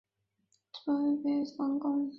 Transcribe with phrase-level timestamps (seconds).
[0.73, 2.09] 此城堡有别于布鲁塞尔王宫。